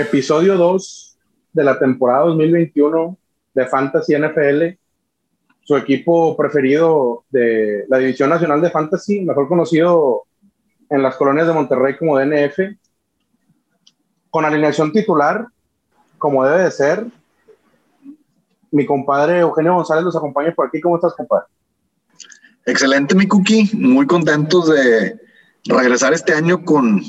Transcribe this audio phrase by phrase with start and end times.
[0.00, 1.18] episodio 2
[1.52, 3.18] de la temporada 2021
[3.54, 4.78] de Fantasy NFL.
[5.62, 10.24] Su equipo preferido de la División Nacional de Fantasy, mejor conocido
[10.88, 12.58] en las colonias de Monterrey como DNF,
[14.30, 15.46] con alineación titular,
[16.16, 17.06] como debe de ser.
[18.70, 20.80] Mi compadre Eugenio González los acompaña por aquí.
[20.80, 21.46] ¿Cómo estás, compadre?
[22.64, 23.70] Excelente, mi Cookie.
[23.74, 25.18] Muy contentos de
[25.64, 27.02] regresar este año con,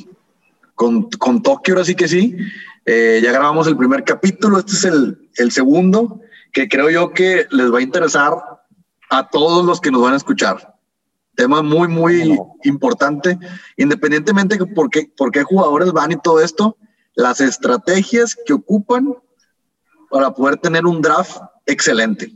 [0.76, 2.38] con, con Tokio, ahora sí que sí.
[2.92, 6.22] Eh, ya grabamos el primer capítulo, este es el, el segundo,
[6.52, 8.34] que creo yo que les va a interesar
[9.12, 10.76] a todos los que nos van a escuchar.
[11.36, 13.38] Tema muy, muy importante,
[13.78, 16.78] independientemente de por qué, por qué jugadores van y todo esto,
[17.14, 19.14] las estrategias que ocupan
[20.10, 22.36] para poder tener un draft excelente.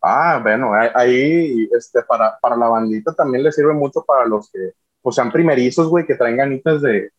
[0.00, 4.70] Ah, bueno, ahí este, para, para la bandita también le sirve mucho para los que
[5.02, 7.10] pues, sean primerizos, güey, que traen ganitas de,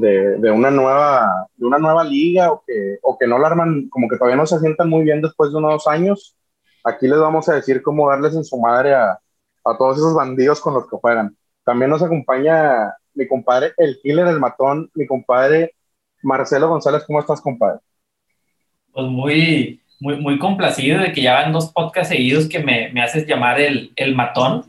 [0.00, 3.88] de, de, una nueva, de una nueva liga o que, o que no la arman,
[3.88, 6.36] como que todavía no se sientan muy bien después de unos años.
[6.84, 9.12] Aquí les vamos a decir cómo darles en su madre a,
[9.64, 11.36] a todos esos bandidos con los que juegan.
[11.64, 15.74] También nos acompaña mi compadre, el killer, el matón, mi compadre
[16.22, 17.04] Marcelo González.
[17.06, 17.80] ¿Cómo estás, compadre?
[18.92, 23.02] Pues muy, muy, muy complacido de que ya van dos podcasts seguidos que me, me
[23.02, 24.64] haces llamar el, el matón.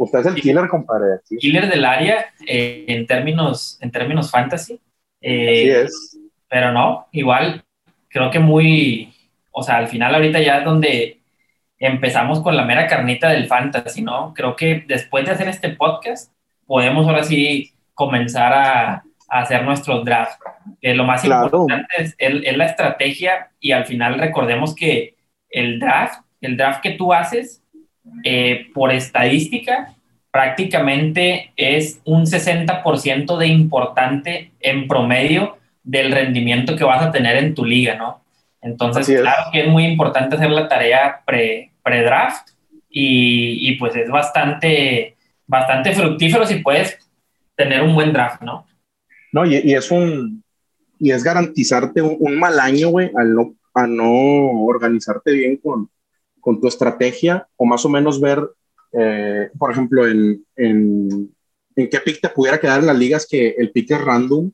[0.00, 1.20] Usted es el killer, compadre.
[1.38, 4.80] Killer del área eh, en, términos, en términos fantasy.
[5.20, 6.18] Eh, Así es.
[6.48, 7.62] Pero no, igual,
[8.08, 9.12] creo que muy,
[9.50, 11.20] o sea, al final ahorita ya es donde
[11.78, 14.32] empezamos con la mera carnita del fantasy, ¿no?
[14.32, 16.32] Creo que después de hacer este podcast,
[16.66, 20.38] podemos ahora sí comenzar a, a hacer nuestros drafts.
[20.80, 25.14] Eh, lo más importante es, es, la estrategia y al final recordemos que
[25.50, 27.62] el draft, el draft que tú haces,
[28.24, 29.94] eh, por estadística,
[30.30, 37.54] prácticamente es un 60% de importante en promedio del rendimiento que vas a tener en
[37.54, 38.22] tu liga, ¿no?
[38.62, 42.50] Entonces, claro que es muy importante hacer la tarea pre-draft
[42.90, 45.16] y, y, pues es bastante,
[45.46, 46.98] bastante fructífero si puedes
[47.56, 48.66] tener un buen draft, ¿no?
[49.32, 50.44] No, y, y es un,
[50.98, 55.88] y es garantizarte un, un mal año, güey, al no, a no organizarte bien con,
[56.40, 58.48] con tu estrategia o más o menos ver,
[58.92, 61.34] eh, por ejemplo, en, en,
[61.76, 64.50] en, qué pick te pudiera quedar en las ligas que el pick es random,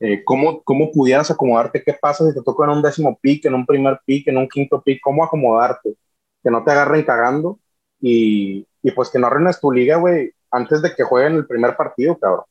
[0.00, 3.54] eh, cómo, cómo pudieras acomodarte, qué pasa si te toca en un décimo pick, en
[3.54, 5.94] un primer pick, en un quinto pick, cómo acomodarte,
[6.42, 7.58] que no te agarren cagando
[8.00, 11.76] y, y pues que no arruines tu liga, güey, antes de que jueguen el primer
[11.76, 12.44] partido, cabrón.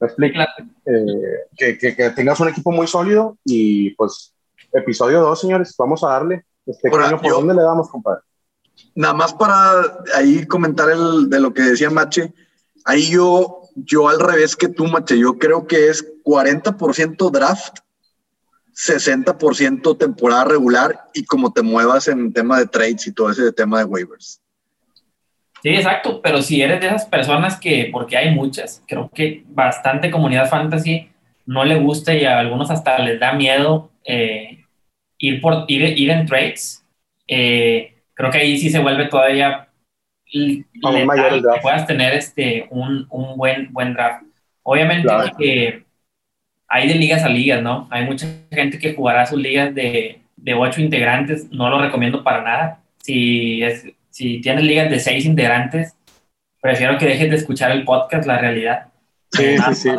[0.00, 0.40] ¿Me explico?
[0.40, 4.34] Eh, que, que, que, tengas un equipo muy sólido y pues
[4.72, 6.44] episodio 2, señores, vamos a darle.
[6.66, 8.20] Este ¿por yo, dónde le damos, compadre?
[8.94, 12.32] Nada más para ahí comentar el, de lo que decía Mache.
[12.84, 17.78] Ahí yo, yo al revés que tú, Mache, yo creo que es 40% draft,
[18.74, 23.78] 60% temporada regular y como te muevas en tema de trades y todo ese tema
[23.78, 24.40] de waivers.
[25.62, 30.10] Sí, exacto, pero si eres de esas personas que, porque hay muchas, creo que bastante
[30.10, 31.08] comunidad fantasy
[31.46, 34.63] no le gusta y a algunos hasta les da miedo eh,
[35.28, 36.84] ir, por, ir, ir en trades,
[37.26, 39.68] eh, creo que ahí sí se vuelve todavía
[40.32, 44.24] letal, que puedas tener este, un, un, buen, buen draft.
[44.62, 45.36] Obviamente claro.
[45.36, 45.84] que
[46.68, 47.86] hay de ligas a ligas, ¿no?
[47.90, 52.42] Hay mucha gente que jugará sus ligas de, de ocho integrantes, no lo recomiendo para
[52.42, 52.80] nada.
[53.02, 55.94] Si, es, si tienes ligas de seis integrantes,
[56.60, 58.86] prefiero que dejes de escuchar el podcast, la realidad.
[59.32, 59.94] Sí, sí, sí.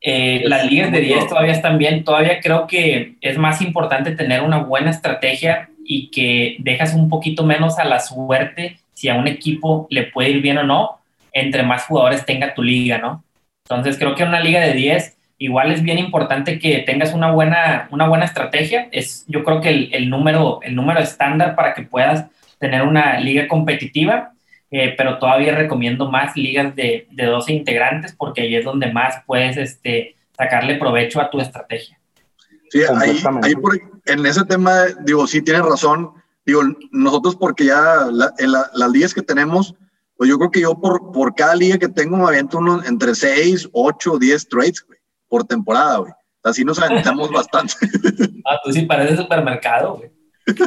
[0.00, 4.42] Eh, las ligas de 10 todavía están bien, todavía creo que es más importante tener
[4.42, 9.26] una buena estrategia y que dejas un poquito menos a la suerte si a un
[9.26, 11.00] equipo le puede ir bien o no,
[11.32, 13.24] entre más jugadores tenga tu liga, ¿no?
[13.68, 17.88] Entonces creo que una liga de 10 igual es bien importante que tengas una buena,
[17.90, 21.82] una buena estrategia, es yo creo que el, el número, el número estándar para que
[21.82, 22.26] puedas
[22.58, 24.32] tener una liga competitiva
[24.70, 29.22] eh, pero todavía recomiendo más ligas de, de 12 integrantes porque ahí es donde más
[29.26, 31.98] puedes este, sacarle provecho a tu estrategia.
[32.70, 36.12] Sí, ahí, ahí por, en ese tema, digo, sí tienes razón.
[36.44, 39.74] Digo, nosotros porque ya la, en la, las ligas que tenemos,
[40.16, 43.14] pues yo creo que yo por, por cada liga que tengo me aviento uno entre
[43.14, 44.98] 6, 8, 10 trades, güey,
[45.28, 46.12] por temporada, güey.
[46.42, 47.74] Así nos aventamos bastante.
[48.44, 50.10] Ah, tú sí pareces supermercado, güey.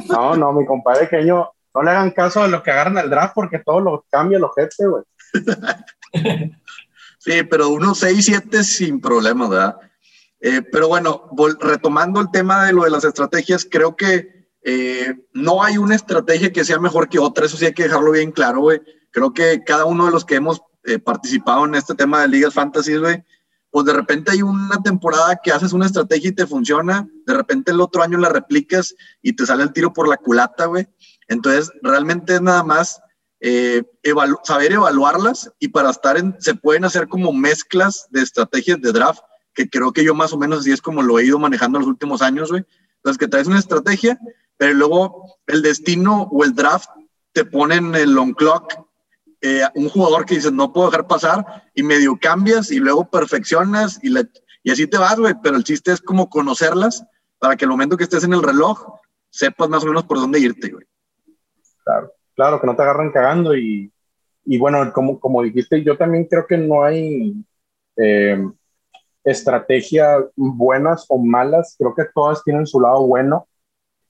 [0.10, 3.10] No, no, mi compadre que yo, no le hagan caso de lo que agarran el
[3.10, 5.04] draft porque todo lo cambia el ojete, güey.
[7.20, 9.78] sí, pero unos 6, 7 sin problema, ¿verdad?
[10.42, 11.30] Eh, pero bueno,
[11.60, 16.52] retomando el tema de lo de las estrategias, creo que eh, no hay una estrategia
[16.52, 18.82] que sea mejor que otra, eso sí hay que dejarlo bien claro, güey.
[19.12, 22.54] Creo que cada uno de los que hemos eh, participado en este tema de ligas
[22.54, 23.24] fantasy, güey,
[23.72, 27.72] pues de repente hay una temporada que haces una estrategia y te funciona, de repente
[27.72, 30.88] el otro año la replicas y te sale el tiro por la culata, güey.
[31.30, 33.02] Entonces, realmente es nada más
[33.40, 33.84] eh,
[34.44, 39.22] saber evaluarlas y para estar en, se pueden hacer como mezclas de estrategias de draft,
[39.54, 41.88] que creo que yo más o menos así es como lo he ido manejando los
[41.88, 42.66] últimos años, güey.
[42.98, 44.20] Entonces, que traes una estrategia,
[44.58, 46.90] pero luego el destino o el draft
[47.32, 48.90] te ponen el on clock
[49.42, 53.98] eh, un jugador que dices no puedo dejar pasar y medio cambias y luego perfeccionas
[54.04, 54.14] y,
[54.64, 55.34] y así te vas, güey.
[55.42, 57.06] Pero el chiste es como conocerlas
[57.38, 59.00] para que el momento que estés en el reloj
[59.30, 60.86] sepas más o menos por dónde irte, güey.
[61.90, 63.92] Claro, claro, que no te agarren cagando y,
[64.46, 67.34] y bueno, como, como dijiste, yo también creo que no hay
[67.98, 68.46] eh,
[69.24, 73.48] estrategias buenas o malas, creo que todas tienen su lado bueno,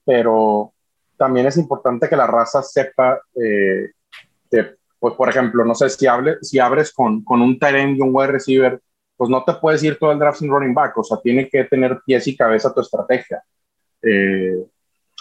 [0.05, 0.73] pero
[1.17, 3.91] también es importante que la raza sepa eh,
[4.51, 8.01] que pues por ejemplo, no sé, si, hable, si abres con, con un tight y
[8.01, 8.81] un wide receiver,
[9.15, 11.63] pues no te puedes ir todo el draft sin running back, o sea, tiene que
[11.63, 13.41] tener pies y cabeza tu estrategia.
[14.01, 14.65] Eh,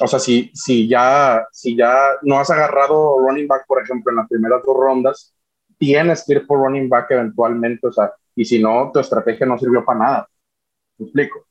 [0.01, 4.17] o sea, si, si, ya, si ya no has agarrado running back, por ejemplo, en
[4.17, 5.35] las primeras dos rondas,
[5.77, 9.59] tienes que ir por running back eventualmente, o sea, y si no, tu estrategia no
[9.59, 10.29] sirvió para nada.
[10.99, 11.47] ¿Me explico?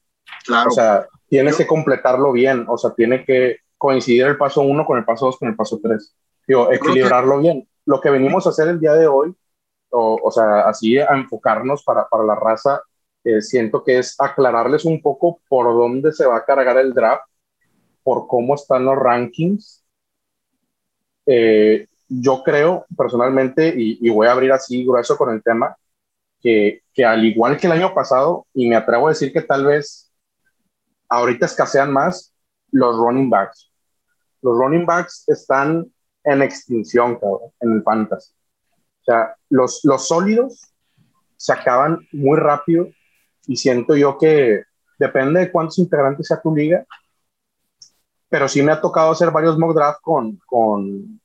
[0.46, 0.70] Claro.
[0.70, 4.98] O sea, tienes que completarlo bien, o sea, tiene que coincidir el paso uno con
[4.98, 6.16] el paso dos con el paso tres.
[6.48, 9.34] Digo, equilibrarlo bien lo que venimos a hacer el día de hoy,
[9.90, 12.82] o, o sea, así a enfocarnos para, para la raza,
[13.24, 17.24] eh, siento que es aclararles un poco por dónde se va a cargar el draft,
[18.08, 19.84] por cómo están los rankings.
[21.26, 25.76] Eh, yo creo personalmente, y, voy a abrir así grueso con el tema,
[26.40, 29.66] que, que al igual que el año pasado, y me atrevo a decir que tal
[29.66, 30.10] vez
[31.10, 32.34] ahorita escasean más
[32.72, 33.74] los running backs.
[34.42, 35.86] Los running backs están
[36.24, 38.32] en extinción, cabrón, en el fantasy.
[39.02, 40.74] O sea, los, los sólidos
[41.36, 42.88] se acaban muy rápido
[43.48, 44.64] y siento yo que
[44.98, 46.86] depende de cuántos integrantes sea tu liga,
[48.30, 51.22] pero sí me ha tocado hacer varios mock draft con, con,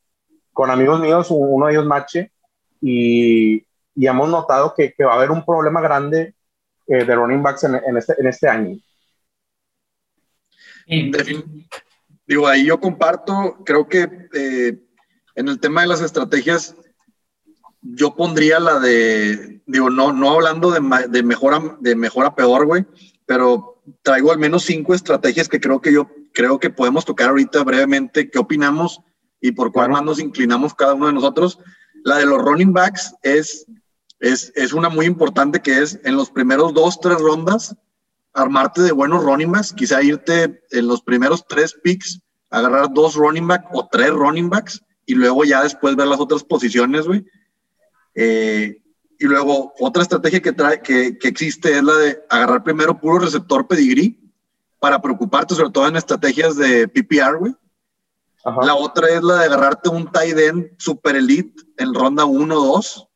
[0.52, 2.32] con amigos míos, uno de ellos Mache,
[2.80, 3.64] y,
[3.94, 6.34] y hemos notado que, que, va a haber un problema grande
[6.86, 8.78] eh, de running backs en, en, este, en este año.
[12.26, 14.78] Digo, ahí yo comparto, creo que eh,
[15.34, 16.76] en el tema de las estrategias,
[17.80, 22.86] yo pondría la de, digo, no, no hablando de, de, mejora, de mejora peor, güey,
[23.26, 27.62] pero traigo al menos cinco estrategias que creo que yo creo que podemos tocar ahorita
[27.64, 28.30] brevemente.
[28.30, 29.00] ¿Qué opinamos
[29.40, 31.58] y por cuál más nos inclinamos cada uno de nosotros?
[32.04, 33.66] La de los running backs es,
[34.20, 37.76] es, es una muy importante que es en los primeros dos, tres rondas,
[38.32, 42.20] armarte de buenos running backs, quizá irte en los primeros tres picks,
[42.50, 46.44] agarrar dos running backs o tres running backs y luego ya después ver las otras
[46.44, 47.24] posiciones, güey.
[48.14, 48.78] Eh,
[49.18, 53.20] y luego otra estrategia que, trae, que, que, existe es la de agarrar primero puro
[53.20, 54.21] receptor pedigrí
[54.82, 57.54] para preocuparte sobre todo en estrategias de PPR, güey.
[58.62, 62.66] La otra es la de agarrarte un tight end super elite en ronda 1 o
[62.66, 63.08] 2.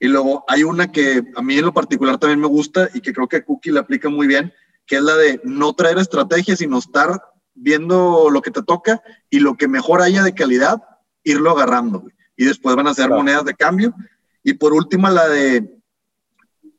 [0.00, 3.12] Y luego hay una que a mí en lo particular también me gusta y que
[3.12, 4.52] creo que Cookie le aplica muy bien,
[4.84, 7.22] que es la de no traer estrategias, sino estar
[7.54, 9.00] viendo lo que te toca
[9.30, 10.82] y lo que mejor haya de calidad,
[11.22, 12.02] irlo agarrando,
[12.36, 13.94] Y después van a ser monedas de cambio.
[14.42, 15.72] Y por última, la de,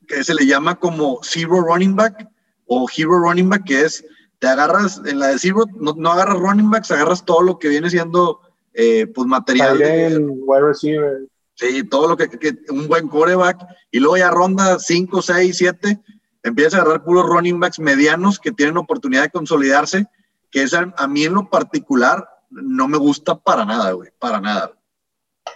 [0.05, 2.27] que se le llama como Zero Running Back
[2.65, 4.03] o Hero Running Back, que es,
[4.39, 7.69] te agarras, en la de Zero, no, no agarras running backs, agarras todo lo que
[7.69, 8.41] viene siendo,
[8.73, 9.77] eh, pues, material.
[9.77, 11.27] wide receiver.
[11.55, 12.29] Sí, todo lo que,
[12.69, 13.65] un buen coreback.
[13.89, 15.99] Y luego ya ronda 5, 6, 7,
[16.43, 20.05] empieza a agarrar puros running backs medianos que tienen oportunidad de consolidarse,
[20.51, 24.71] que es a mí en lo particular no me gusta para nada, güey, para nada.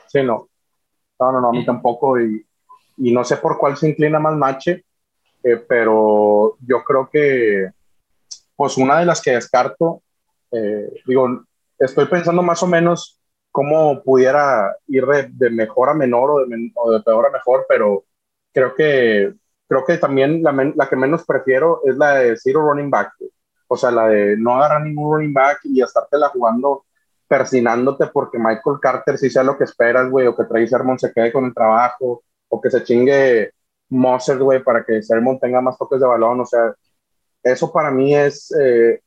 [0.08, 0.50] Sí, no.
[1.20, 2.20] No, no, no, a mí tampoco.
[2.20, 2.46] Y,
[2.98, 4.86] y no sé por cuál se inclina más Mache,
[5.44, 7.70] eh, pero yo creo que,
[8.62, 10.04] pues una de las que descarto,
[10.52, 11.46] eh, digo,
[11.80, 16.92] estoy pensando más o menos cómo pudiera ir de, mejor a menor o de, o
[16.92, 18.04] de, peor a mejor, pero
[18.54, 19.34] creo que,
[19.68, 23.14] creo que también la, la que menos prefiero es la de Zero Running Back.
[23.68, 26.86] O sea, la de no agarrar ningún running back y estártela jugando
[27.28, 31.12] persinándote porque Michael Carter sí sea lo que esperas, güey, o que Trey Sermon se
[31.12, 33.54] quede con el trabajo, o que se chingue
[33.90, 36.42] Moser, güey, para que Sermon tenga más toques de balón.
[36.42, 36.76] O sea,
[37.44, 39.02] eso para mí es, eh,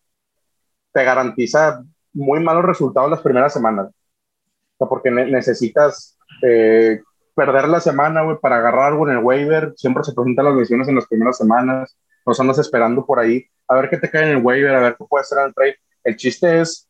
[0.93, 3.89] te garantiza muy malos resultados las primeras semanas.
[3.89, 7.01] O sea, porque necesitas eh,
[7.35, 9.73] perder la semana, güey, para agarrar algo en el waiver.
[9.77, 11.97] Siempre se presentan las lesiones en las primeras semanas.
[12.27, 14.97] Nos andas esperando por ahí a ver qué te cae en el waiver, a ver
[14.97, 15.77] qué puede hacer en el trade.
[16.05, 16.89] El chiste es,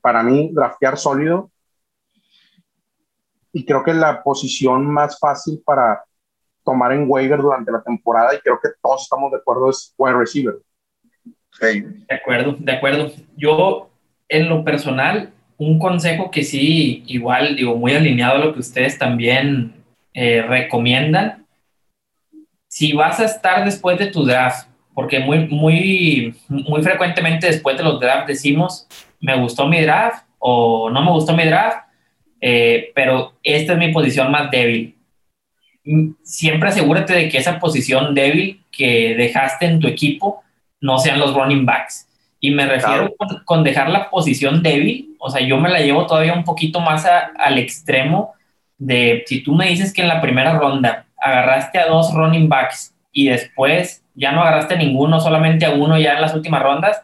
[0.00, 1.50] para mí, draftear sólido.
[3.52, 6.02] Y creo que la posición más fácil para,
[6.64, 10.14] tomar en waiver durante la temporada y creo que todos estamos de acuerdo es wide
[10.14, 10.58] receiver.
[11.60, 11.80] Sí.
[12.08, 13.12] De acuerdo, de acuerdo.
[13.36, 13.90] Yo,
[14.28, 18.98] en lo personal, un consejo que sí, igual, digo, muy alineado a lo que ustedes
[18.98, 19.74] también
[20.14, 21.46] eh, recomiendan,
[22.68, 27.84] si vas a estar después de tu draft, porque muy, muy, muy frecuentemente después de
[27.84, 28.86] los drafts decimos,
[29.20, 31.86] me gustó mi draft o no me gustó mi draft,
[32.40, 34.96] eh, pero esta es mi posición más débil.
[35.84, 40.41] Mm, siempre asegúrate de que esa posición débil que dejaste en tu equipo
[40.82, 42.08] no sean los running backs.
[42.40, 43.14] Y me refiero
[43.46, 47.06] con, dejar la posición débil, o sea, yo me la llevo todavía un poquito más
[47.06, 48.34] al extremo
[48.76, 52.92] de si tú me dices que en la primera ronda agarraste a dos running backs
[53.12, 57.02] y después ya no agarraste ninguno, solamente a uno ya en las últimas rondas,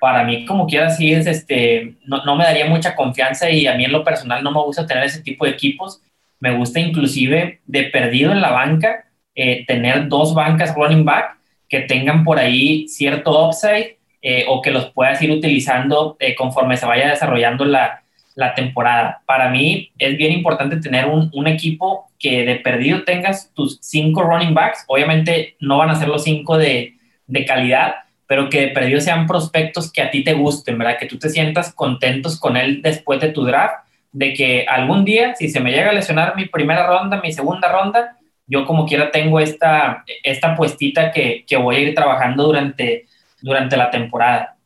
[0.00, 3.74] para mí como quiera sí es, este, no, no me daría mucha confianza y a
[3.74, 6.02] mí en lo personal no me gusta tener ese tipo de equipos.
[6.40, 9.04] Me gusta inclusive de perdido en la banca,
[9.34, 11.39] eh, tener dos bancas running back
[11.70, 16.76] que tengan por ahí cierto upside eh, o que los puedas ir utilizando eh, conforme
[16.76, 18.02] se vaya desarrollando la,
[18.34, 19.22] la, temporada.
[19.24, 24.22] Para mí es bien importante tener un, un, equipo que de perdido tengas tus cinco
[24.22, 24.84] running backs.
[24.88, 26.96] Obviamente no van a ser los cinco de,
[27.26, 27.94] de calidad,
[28.26, 30.98] pero que de perdido sean prospectos que a ti te gusten, ¿verdad?
[30.98, 35.34] Que tú te sientas contentos con él después de tu draft, de que algún día,
[35.36, 38.16] si se me llega a lesionar mi primera ronda, mi segunda ronda,
[38.50, 43.06] yo como quiera tengo esta, esta puestita que, que voy a ir trabajando durante,
[43.40, 44.56] durante la temporada.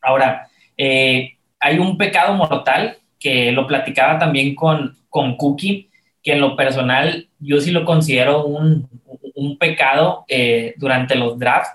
[0.00, 5.90] Ahora, eh, hay un pecado mortal que lo platicaba también con, con Cookie,
[6.22, 8.88] que en lo personal yo sí lo considero un,
[9.34, 11.70] un pecado eh, durante los drafts,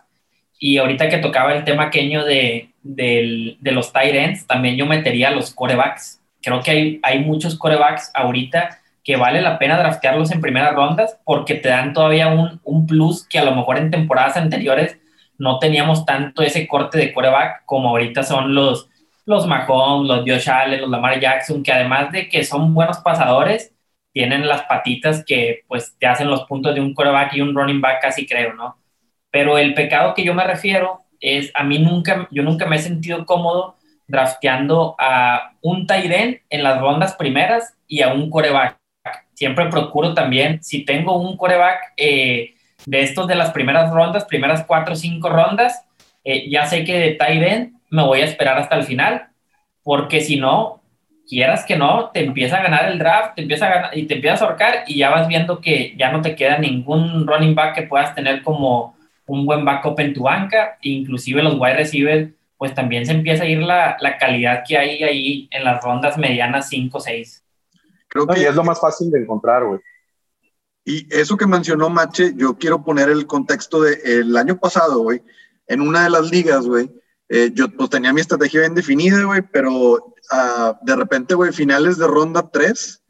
[0.57, 4.85] y ahorita que tocaba el tema queño de, de, de los tight ends, también yo
[4.85, 6.21] metería los corebacks.
[6.41, 11.19] Creo que hay, hay muchos corebacks ahorita que vale la pena draftearlos en primeras rondas
[11.25, 14.97] porque te dan todavía un, un, plus que a lo mejor en temporadas anteriores
[15.37, 18.89] no teníamos tanto ese corte de coreback como ahorita son los,
[19.25, 23.73] los Mahomes, los Josh Allen, los Lamar Jackson, que además de que son buenos pasadores,
[24.13, 27.81] tienen las patitas que pues te hacen los puntos de un coreback y un running
[27.81, 28.77] back casi creo, ¿no?
[29.31, 32.79] Pero el pecado que yo me refiero es, a mí nunca, yo nunca me he
[32.79, 38.82] sentido cómodo drafteando a un Tyren en las rondas primeras y a un coreback.
[39.33, 42.55] Siempre procuro también, si tengo un coreback eh,
[42.85, 45.85] de estos de las primeras rondas, primeras cuatro o cinco rondas,
[46.23, 49.27] eh, ya sé que de Tyren me voy a esperar hasta el final,
[49.83, 50.81] porque si no,
[51.27, 54.15] quieras que no, te empieza a ganar el draft, te empieza a ganar, y te
[54.15, 57.75] empiezas a ahorcar y ya vas viendo que ya no te queda ningún running back
[57.75, 58.95] que puedas tener como
[59.25, 63.47] un buen backup en tu banca, inclusive los wide receivers, pues también se empieza a
[63.47, 66.99] ir la, la calidad que hay ahí en las rondas medianas 5
[68.21, 68.27] o 6.
[68.27, 69.79] Creo que es lo más fácil de encontrar, güey.
[70.85, 75.21] Y eso que mencionó Mache, yo quiero poner el contexto de el año pasado, güey,
[75.67, 76.91] en una de las ligas, güey,
[77.29, 81.97] eh, yo pues tenía mi estrategia bien definida, güey, pero uh, de repente, güey, finales
[81.97, 83.01] de ronda 3,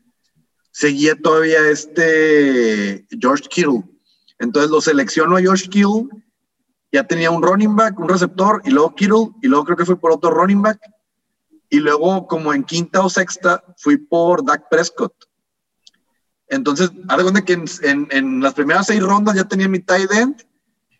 [0.72, 3.84] seguía todavía este George Kittle
[4.44, 6.10] entonces lo seleccionó a Josh Kittle,
[6.92, 9.96] ya tenía un running back, un receptor, y luego Kittle, y luego creo que fui
[9.96, 10.80] por otro running back,
[11.74, 15.12] y luego como en quinta o sexta fui por Dak Prescott.
[16.48, 20.46] Entonces, haz cuenta que en, en, las primeras seis rondas ya tenía mi tight end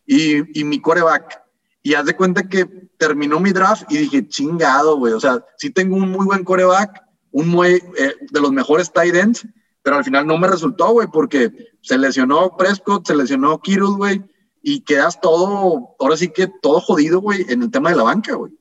[0.08, 1.44] y, y mi coreback.
[1.84, 2.66] Y haz de cuenta que
[2.98, 5.14] terminó mi draft y dije, chingado, güey.
[5.14, 9.14] O sea, sí tengo un muy buen coreback, un muy, eh, de los mejores tight
[9.14, 9.48] ends,
[9.84, 11.52] pero al final no me resultó, güey, porque
[11.84, 14.24] se lesionó Prescott, se lesionó Kittle, güey,
[14.64, 18.34] y quedas todo, ahora sí que todo jodido, güey, en el tema de la banca,
[18.34, 18.54] güey.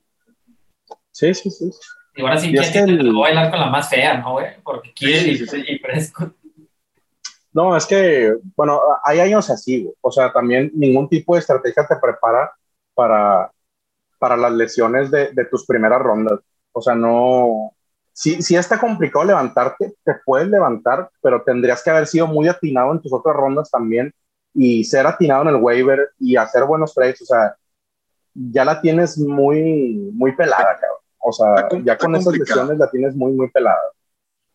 [1.10, 1.70] Sí, sí, sí.
[2.14, 3.12] Y ahora sí que, que el...
[3.12, 4.46] voy a bailar con la más fea, ¿no, güey?
[4.62, 6.34] Porque sí, sí, y, Prescott.
[7.52, 9.94] No, es que, bueno, hay años así, güey.
[10.00, 12.52] O sea, también ningún tipo de estrategia te prepara
[12.94, 13.50] para,
[14.18, 16.40] para las lesiones de, de tus primeras rondas.
[16.72, 17.72] O sea, no,
[18.12, 22.92] sí, sí está complicado levantarte, te puedes levantar, pero tendrías que haber sido muy atinado
[22.92, 24.12] en tus otras rondas también
[24.54, 27.56] y ser atinado en el waiver y hacer buenos trades, o sea,
[28.34, 31.01] ya la tienes muy, muy pelada, cabrón.
[31.22, 33.78] O sea, ya con esas lesiones la tienes muy, muy pelada.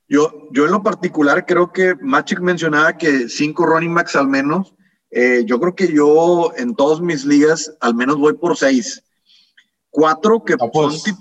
[0.10, 4.74] Yo, yo en lo particular creo que Machick mencionaba que cinco running backs al menos.
[5.10, 9.04] Eh, yo creo que yo en todas mis ligas al menos voy por seis.
[9.90, 11.18] Cuatro que no, pues, son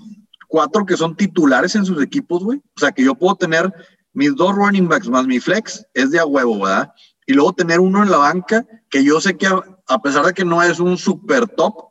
[0.47, 2.59] cuatro que son titulares en sus equipos, güey.
[2.59, 3.71] O sea, que yo puedo tener
[4.13, 6.91] mis dos running backs más mi flex, es de a huevo, ¿verdad?
[7.25, 10.45] Y luego tener uno en la banca que yo sé que a, pesar de que
[10.45, 11.86] no es un super top,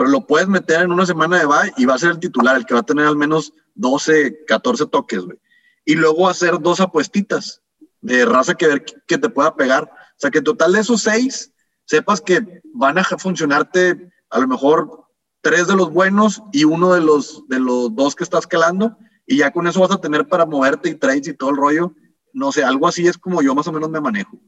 [0.00, 2.56] pero lo puedes meter en una semana de bye y va a ser el titular,
[2.56, 5.38] el que va a tener al menos 12, 14 toques, güey.
[5.84, 7.60] Y luego hacer dos apuestitas
[8.00, 9.92] de raza que, que te pueda pegar.
[10.16, 11.52] sea, que en total de esos seis,
[11.84, 15.04] sepas que van a funcionarte a lo mejor
[15.42, 19.36] tres de los buenos y uno de los, de los dos que estás calando, y
[19.36, 21.94] ya con eso vas a tener para moverte y trades y todo el rollo.
[22.32, 24.40] No sé, algo así es como yo más o menos me manejo.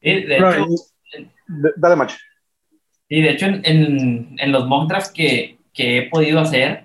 [0.00, 0.66] de hecho,
[1.76, 2.16] dale, macho.
[3.12, 6.84] Y de hecho, en, en, los mock que, que, he podido hacer,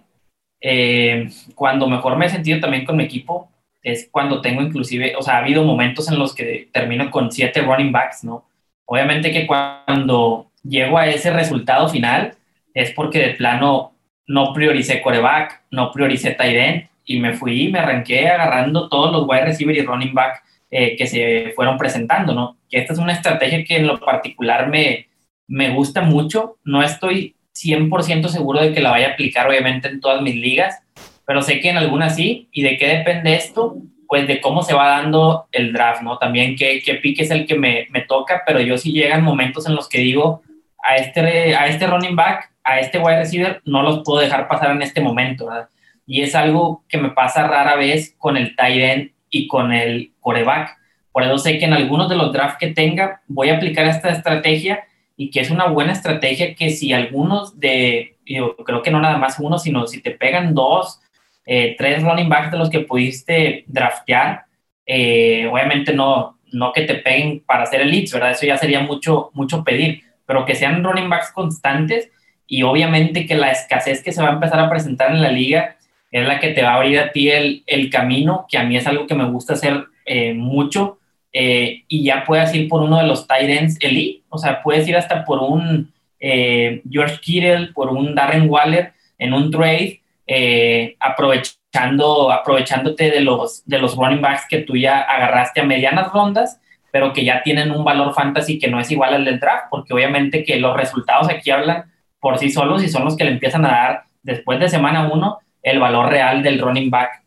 [0.60, 3.52] eh, cuando mejor me he sentido también con mi equipo,
[3.84, 7.62] es cuando tengo inclusive, o sea, ha habido momentos en los que termino con siete
[7.62, 8.44] running backs, ¿no?
[8.86, 12.34] Obviamente que cuando llego a ese resultado final
[12.74, 13.94] es porque de plano
[14.26, 19.28] no prioricé coreback, no prioricé tight end y me fui, me arranqué agarrando todos los
[19.28, 20.42] wide receiver y running back
[20.72, 22.58] eh, que se fueron presentando, ¿no?
[22.68, 25.08] Que esta es una estrategia que en lo particular me,
[25.48, 26.58] me gusta mucho.
[26.64, 30.82] No estoy 100% seguro de que la vaya a aplicar, obviamente, en todas mis ligas,
[31.26, 32.50] pero sé que en algunas sí.
[32.52, 33.78] ¿Y de qué depende esto?
[34.08, 36.18] Pues de cómo se va dando el draft, ¿no?
[36.18, 39.68] También qué, qué pique es el que me, me, toca, pero yo sí llegan momentos
[39.68, 40.42] en los que digo,
[40.84, 44.72] a este, a este running back, a este wide receiver, no los puedo dejar pasar
[44.72, 45.70] en este momento, ¿verdad?
[46.06, 50.14] Y es algo que me pasa rara vez con el tight end y con el
[50.20, 50.78] coreback.
[51.12, 54.10] Por eso sé que en algunos de los drafts que tenga voy a aplicar esta
[54.10, 54.84] estrategia
[55.18, 59.18] y que es una buena estrategia que si algunos de, yo creo que no nada
[59.18, 61.00] más uno, sino si te pegan dos,
[61.46, 64.46] eh, tres running backs de los que pudiste draftear,
[64.86, 68.32] eh, obviamente no, no que te peguen para hacer el leads, ¿verdad?
[68.32, 72.12] Eso ya sería mucho, mucho pedir, pero que sean running backs constantes
[72.48, 75.78] y obviamente que la escasez que se va a empezar a presentar en la liga
[76.12, 78.78] es la que te va a abrir a ti el, el camino, que a mí
[78.78, 81.00] es algo que me gusta hacer eh, mucho,
[81.38, 84.88] eh, y ya puedes ir por uno de los tight ends elite, o sea, puedes
[84.88, 90.96] ir hasta por un eh, George Kittle, por un Darren Waller en un trade, eh,
[90.98, 96.62] aprovechando, aprovechándote de los, de los running backs que tú ya agarraste a medianas rondas,
[96.90, 99.94] pero que ya tienen un valor fantasy que no es igual al del draft, porque
[99.94, 103.66] obviamente que los resultados aquí hablan por sí solos y son los que le empiezan
[103.66, 107.24] a dar después de semana uno el valor real del running back.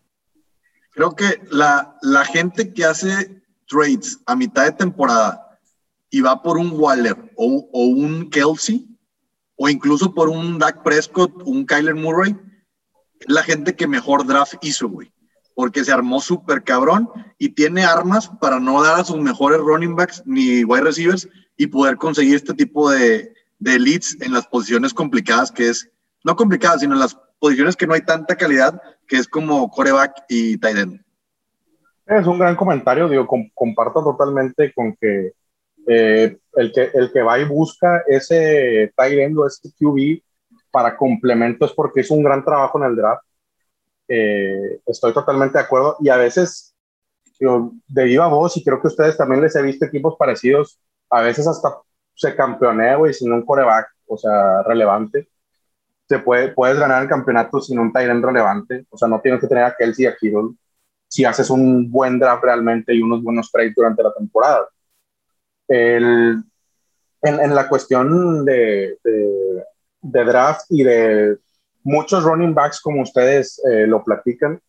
[0.93, 5.61] Creo que la, la gente que hace trades a mitad de temporada
[6.11, 8.89] y va por un Waller o, un Kelsey
[9.57, 12.37] o incluso por un Dak Prescott, un Kyler Murray,
[13.27, 15.13] la gente que mejor draft hizo, güey.
[15.55, 19.97] Porque se armó súper cabrón y tiene armas para no dar a sus mejores running
[19.97, 24.95] backs ni wide receivers y poder conseguir este tipo de, de leads en las posiciones
[24.95, 25.91] complicadas que es,
[26.25, 30.57] no complicadas, sino las posiciones que no hay tanta calidad, que es como coreback y
[30.59, 31.08] tight end.
[32.09, 35.33] Es un gran comentario, digo, comparto totalmente con que,
[35.87, 40.23] eh, el que el que va y busca ese tight o ese QB
[40.71, 43.25] para complemento es porque es un gran trabajo en el draft.
[44.09, 46.75] Eh, estoy totalmente de acuerdo y a veces,
[47.39, 51.21] digo, de viva voz, y creo que ustedes también les he visto equipos parecidos, a
[51.23, 51.77] veces hasta
[52.15, 55.29] se campeonea, güey, sin un coreback, o sea, relevante.
[56.09, 59.49] Se puede, puedes ganar el campeonato sin un tight relevante, o sea, no tienes que
[59.49, 60.55] tener a Kelsey y a Kittle
[61.09, 64.69] si haces un buen draft realmente y unos buenos trades durante la temporada.
[65.67, 66.43] El,
[67.23, 69.65] en, en, la cuestión de, de,
[70.03, 71.37] de, draft y de
[71.83, 74.61] muchos running backs como ustedes eh, lo platican,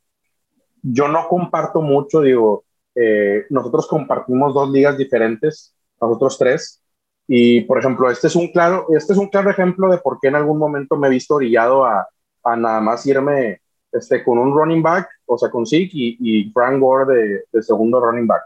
[0.82, 6.82] yo no comparto mucho, digo, eh, nosotros compartimos dos ligas diferentes, nosotros tres,
[7.28, 10.30] y por ejemplo, este es un claro, este es un claro ejemplo de por qué
[10.30, 12.08] en algún momento me he visto orillado a,
[12.44, 16.52] a nada más irme este, con un running back, o sea, con Zeke y, y
[16.52, 18.44] Frank Gore de, de, segundo running back.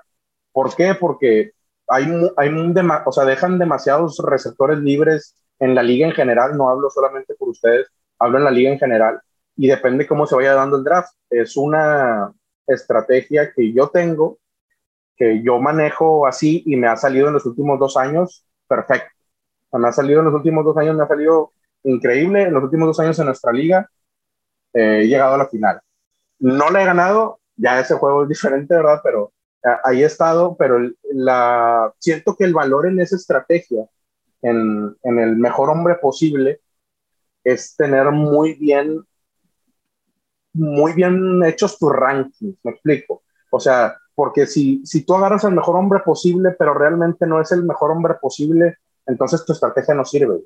[0.52, 0.96] ¿Por qué?
[1.00, 1.52] Porque
[1.88, 2.06] hay,
[2.38, 6.90] hay un o sea, dejan demasiados receptores libres en la liga en general, no hablo
[6.90, 7.88] solamente por ustedes,
[8.20, 9.22] hablo en la liga en general,
[9.56, 11.14] y depende cómo se vaya dando el draft.
[11.30, 12.34] Es una
[12.68, 14.40] estrategia que yo tengo,
[15.16, 19.10] que yo manejo así y me ha salido en los últimos dos años perfecto.
[19.74, 22.44] Me ha salido en los últimos dos años, me ha salido increíble.
[22.44, 23.90] En los últimos dos años en nuestra liga,
[24.74, 25.80] eh, he llegado a la final.
[26.44, 29.00] No le he ganado, ya ese juego es diferente, ¿verdad?
[29.02, 29.32] Pero
[29.86, 30.78] ahí he estado, pero
[31.14, 33.86] la, siento que el valor en esa estrategia,
[34.42, 36.60] en, en el mejor hombre posible,
[37.46, 39.06] es tener muy bien,
[40.52, 43.24] muy bien hechos tus rankings, me explico.
[43.50, 47.54] O sea, porque si, si tú agarras al mejor hombre posible, pero realmente no es
[47.54, 50.42] el mejor hombre posible, entonces tu estrategia no sirve.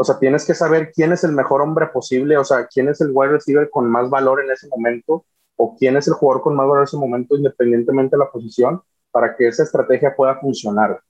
[0.00, 3.02] O sea, tienes que saber quién es el mejor hombre posible, o sea, quién es
[3.02, 6.56] el wide receiver con más valor en ese momento, o quién es el jugador con
[6.56, 11.02] más valor en ese momento, independientemente de la posición, para que esa estrategia pueda funcionar.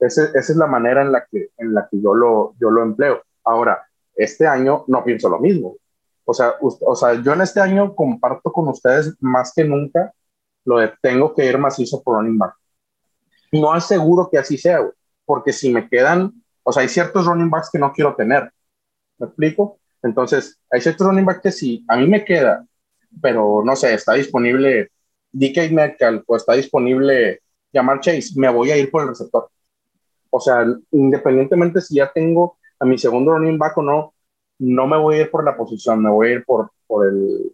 [0.00, 3.20] esa es la manera en la que, en la que yo, lo, yo lo empleo.
[3.44, 5.76] Ahora, este año no pienso lo mismo.
[6.24, 10.14] O sea, o sea, yo en este año comparto con ustedes más que nunca
[10.64, 12.54] lo de tengo que ir macizo por running back.
[13.52, 14.80] no aseguro que así sea,
[15.26, 16.32] porque si me quedan,
[16.68, 18.50] o sea, hay ciertos running backs que no quiero tener.
[19.18, 19.78] ¿Me explico?
[20.02, 22.66] Entonces, hay ciertos running backs que sí, a mí me queda,
[23.22, 24.90] pero no sé, está disponible
[25.30, 27.40] DK Metcalf o está disponible
[27.72, 29.48] Llamar Chase, me voy a ir por el receptor.
[30.28, 34.14] O sea, independientemente si ya tengo a mi segundo running back o no,
[34.58, 37.52] no me voy a ir por la posición, me voy a ir por, por el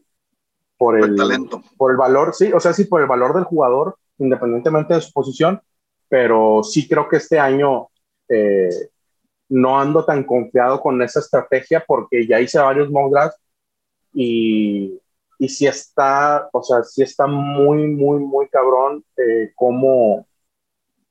[0.78, 1.62] por el, talento.
[1.76, 5.12] Por el valor, sí, o sea, sí, por el valor del jugador, independientemente de su
[5.12, 5.60] posición,
[6.08, 7.88] pero sí creo que este año
[8.28, 8.70] eh,
[9.52, 13.38] no ando tan confiado con esa estrategia porque ya hice varios mock drafts
[14.14, 14.98] y,
[15.38, 20.26] y sí está, o sea, sí está muy, muy, muy cabrón eh, cómo,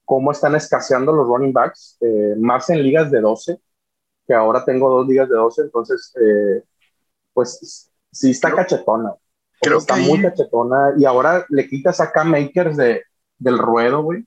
[0.03, 3.59] cómo están escaseando los running backs, eh, más en ligas de 12,
[4.25, 6.63] que ahora tengo dos ligas de 12, entonces, eh,
[7.33, 9.13] pues sí está cachetona.
[9.61, 10.95] Creo está muy cachetona.
[10.97, 13.03] Y ahora le quitas acá Makers de,
[13.37, 14.25] del ruedo, güey.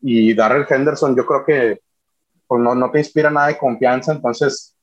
[0.00, 1.80] Y Darrell Henderson, yo creo que
[2.48, 4.12] pues no, no te inspira nada de confianza.
[4.12, 4.74] Entonces,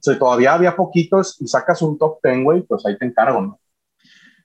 [0.00, 3.60] si todavía había poquitos y sacas un top 10, güey, pues ahí te encargo, ¿no?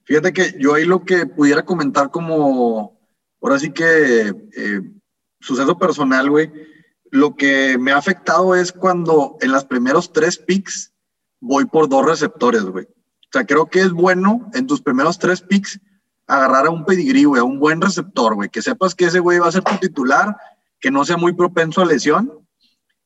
[0.04, 3.00] Fíjate que yo ahí lo que pudiera comentar como,
[3.42, 4.82] ahora sí que eh,
[5.40, 6.52] suceso personal, güey,
[7.12, 10.94] lo que me ha afectado es cuando en las primeros tres picks
[11.40, 12.86] voy por dos receptores, güey.
[12.86, 15.80] O sea, creo que es bueno en tus primeros tres picks
[16.26, 19.40] agarrar a un pedigrí, güey, a un buen receptor, güey, que sepas que ese güey
[19.40, 20.36] va a ser tu titular,
[20.80, 22.39] que no sea muy propenso a lesión,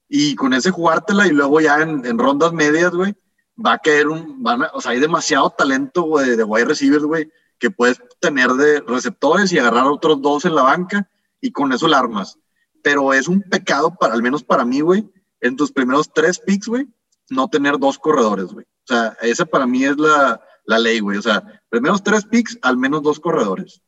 [0.07, 3.15] y con ese jugártela y luego ya en, rondas medias, güey,
[3.63, 7.31] va a caer un, van o sea, hay demasiado talento, güey, de wide receivers, güey,
[7.57, 11.09] que puedes tener de receptores y agarrar otros dos en la banca
[11.41, 12.37] y con eso la armas.
[12.81, 15.09] Pero es un pecado, para, al menos para mí, güey,
[15.41, 16.87] en tus primeros tres picks, güey,
[17.29, 18.65] no tener dos corredores, güey.
[18.65, 21.17] O sea, esa para mí es la, la ley, güey.
[21.17, 23.81] O sea, primeros tres picks, al menos dos corredores.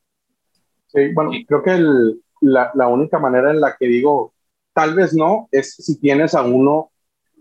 [0.87, 4.33] Sí, bueno, creo que el, la, la, única manera en la que digo,
[4.75, 6.91] tal vez no, es si tienes a uno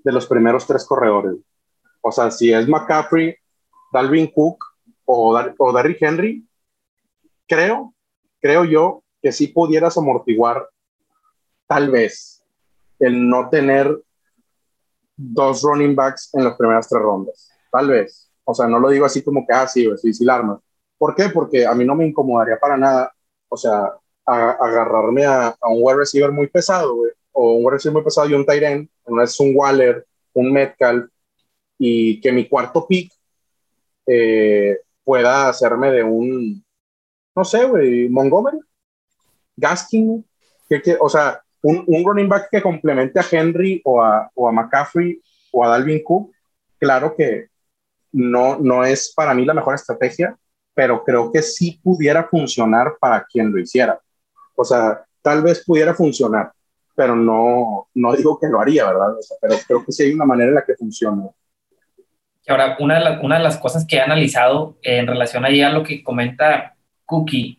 [0.05, 1.37] de los primeros tres corredores.
[2.01, 3.35] O sea, si es McCaffrey,
[3.93, 4.65] Dalvin Cook
[5.05, 6.47] o, o Derrick Henry,
[7.49, 7.93] creo,
[8.41, 10.69] creo yo que sí pudieras amortiguar
[11.67, 12.43] tal vez
[13.01, 14.01] el no tener
[15.17, 17.51] dos running backs en las primeras tres rondas.
[17.71, 18.31] Tal vez.
[18.45, 20.27] O sea, no lo digo así como que, ah, sí, sí, sí.
[20.99, 21.31] ¿Por qué?
[21.31, 23.13] Porque a mí no me incomodaría para nada,
[23.49, 23.93] o sea,
[24.25, 28.47] agarrarme a, un wide receiver muy pesado, güey, o un wide muy pesado y un
[28.47, 31.11] tight end, no es un Waller, un Metcalf,
[31.79, 33.13] y que mi cuarto pick
[34.07, 36.65] eh, pueda hacerme de un,
[37.37, 38.59] no sé, güey, Montgomery,
[39.57, 40.25] Gaskin,
[40.69, 44.53] que, que, o sea, un, running back que complemente a Henry o a, o a
[44.53, 45.21] McCaffrey
[45.53, 46.33] o a Dalvin Cook,
[46.79, 47.49] claro que
[48.13, 50.37] no, no es para mí la mejor estrategia,
[50.75, 53.99] pero creo que sí pudiera funcionar para quien lo hiciera.
[54.55, 56.53] O sea, tal vez pudiera funcionar,
[56.95, 59.15] pero no, no digo que lo haría, ¿verdad?
[59.41, 61.25] pero creo que sí hay una manera en la que funciona.
[62.47, 66.05] Ahora, una de, una de las cosas que he analizado en relación a lo que
[66.05, 66.77] comenta
[67.07, 67.59] Cookie,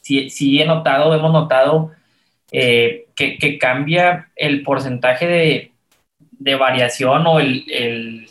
[0.00, 1.92] sí, sí he notado, hemos notado
[2.52, 5.72] eh, que, cambia el porcentaje de,
[6.18, 8.28] de variación o el, el,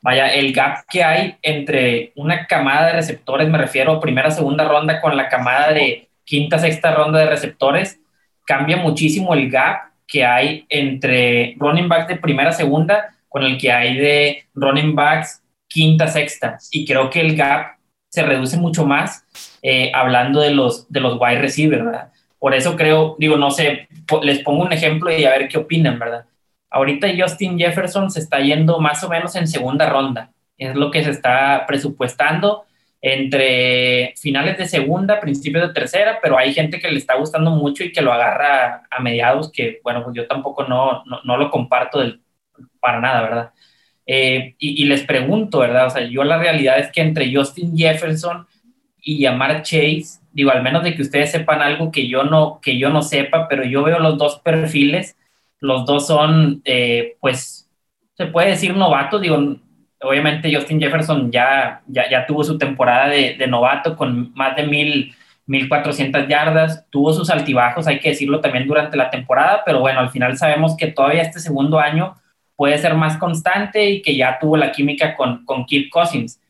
[0.00, 5.00] vaya, el gap que hay entre una camada de receptores, me refiero primera, segunda ronda
[5.00, 8.00] con la camada de quinta, sexta ronda de receptores,
[8.46, 13.72] cambia muchísimo el gap que hay entre running backs de primera, segunda con el que
[13.72, 16.58] hay de running backs quinta, sexta.
[16.70, 17.78] Y creo que el gap
[18.10, 19.24] se reduce mucho más
[19.62, 22.12] eh, hablando de los, de los wide receivers, ¿verdad?
[22.38, 23.88] Por eso creo, digo, no sé,
[24.22, 26.26] les pongo un ejemplo y a ver qué opinan, ¿verdad?
[26.68, 30.30] Ahorita Justin Jefferson se está yendo más o menos en segunda ronda.
[30.58, 32.64] Es lo que se está presupuestando
[33.04, 37.82] entre finales de segunda, principios de tercera, pero hay gente que le está gustando mucho
[37.82, 42.00] y que lo agarra a mediados, que bueno, pues yo tampoco no, no, lo comparto
[42.78, 43.50] para nada, ¿verdad?
[44.06, 45.86] Eh, y, les pregunto, ¿verdad?
[45.86, 48.46] O sea, yo la realidad es que entre Justin Jefferson
[49.00, 52.78] y llamar Chase, digo, al menos de que ustedes sepan algo que yo no, que
[52.78, 55.16] yo no sepa, pero yo veo los dos perfiles,
[55.58, 57.68] los dos son, eh, pues,
[58.14, 59.56] se puede decir novatos, digo,
[60.02, 65.14] obviamente Justin Jefferson ya, ya, ya tuvo su temporada de, novato con más de mil,
[65.46, 70.10] 1400 yardas, tuvo sus altibajos, hay que decirlo también durante la temporada, pero bueno, al
[70.10, 72.14] final sabemos que todavía este segundo año
[72.56, 76.40] puede ser más constante y que ya tuvo la química con, con Kirk Cousins.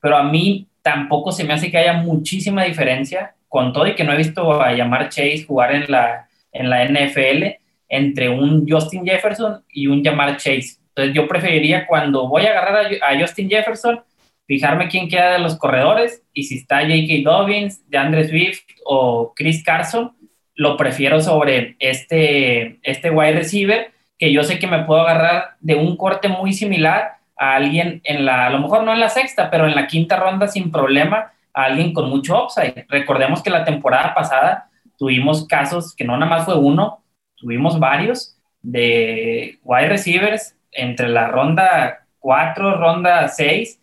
[0.00, 4.04] Pero a mí tampoco se me hace que haya muchísima diferencia, con todo y que
[4.04, 9.04] no he visto a llamar Chase jugar en la, en la NFL, entre un Justin
[9.04, 10.81] Jefferson y un llamar Chase.
[10.94, 14.02] Entonces yo preferiría cuando voy a agarrar a, Justin Jefferson,
[14.46, 17.22] fijarme quién queda de los corredores y si está J.K.
[17.24, 20.12] Dobbins, de Andre Swift o Chris Carson,
[20.54, 25.76] lo prefiero sobre este, este wide receiver, que yo sé que me puedo agarrar de
[25.76, 29.50] un corte muy similar a alguien en la, a lo mejor no en la sexta,
[29.50, 32.86] pero en la quinta ronda sin problema, a alguien con mucho upside.
[32.88, 37.02] Recordemos que la temporada pasada tuvimos casos que no nada más fue uno,
[37.36, 43.80] tuvimos varios de wide receivers entre la ronda 4, ronda 6,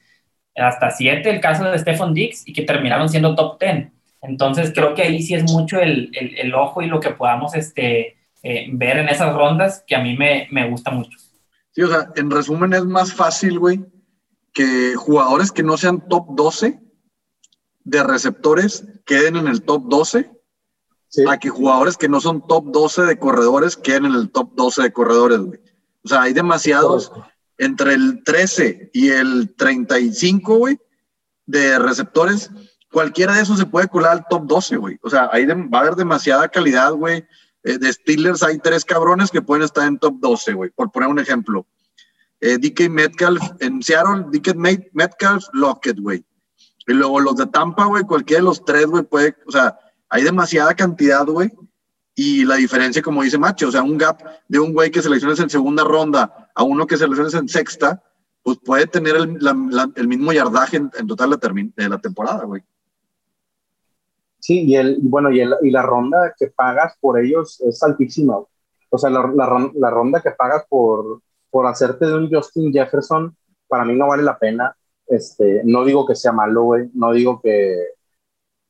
[0.56, 3.88] hasta 7, el caso de Stephon Dix, y que terminaron siendo top 10.
[4.22, 8.18] Entonces creo que ahí sí es mucho el, el, ojo y lo que podamos este,
[8.44, 11.18] eh, ver en esas rondas que a mí me, me gusta mucho.
[11.72, 13.80] Sí, o sea, en resumen es más fácil, güey,
[14.54, 16.80] que jugadores que no sean top 12
[17.86, 20.30] de receptores queden en el top 12
[21.28, 24.84] a que jugadores que no son top 12 de corredores queden en el top 12
[24.84, 25.60] de corredores, güey.
[26.04, 27.12] O sea, hay demasiados
[27.58, 30.80] entre el 13 y el 35, güey,
[31.46, 32.50] de receptores.
[32.92, 34.98] Cualquiera de esos se puede colar al top 12, güey.
[35.02, 37.26] O sea, ahí va a haber demasiada calidad, güey.
[37.64, 41.10] Eh, de Steelers hay tres cabrones que pueden estar en top 12, güey, por poner
[41.10, 41.68] un ejemplo.
[42.40, 44.56] Eh, DK Metcalf en Seattle, DK
[44.94, 46.24] Metcalf, Lockett, güey.
[46.88, 49.78] Y luego los de Tampa, güey, cualquiera de los tres, güey, puede, o sea,
[50.10, 51.52] hay demasiada cantidad, güey.
[52.22, 55.40] Y la diferencia, como dice Macho, o sea, un gap de un güey que selecciones
[55.40, 58.04] en segunda ronda a uno que selecciones en sexta,
[58.44, 59.40] pues puede tener el,
[59.96, 62.62] el mismo yardaje en, total de la temporada, güey.
[64.38, 68.38] Sí, y, el, bueno, y, el, y, la ronda que pagas por ellos es altísima.
[68.90, 73.34] O sea, la, la, la, ronda que pagas por, por hacerte de un Justin Jefferson,
[73.70, 74.76] para mí no vale la pena.
[75.08, 77.78] Este, no digo que sea malo, güey, no digo que...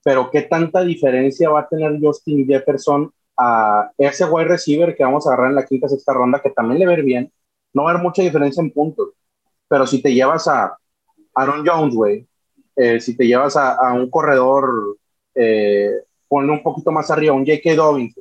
[0.03, 5.25] Pero qué tanta diferencia va a tener Justin Jefferson a ese wide receiver que vamos
[5.25, 7.31] a agarrar en la quinta, sexta ronda, que también le ver bien.
[7.73, 9.09] No va a haber mucha diferencia en puntos.
[9.67, 10.77] Pero si te llevas a
[11.35, 12.27] Aaron Jones, güey,
[12.75, 14.97] eh, si te llevas a, a un corredor
[15.35, 17.75] eh, ponle un poquito más arriba, un J.K.
[17.75, 18.15] Dobbins.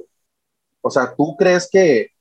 [0.80, 2.12] O sea, ¿tú crees que...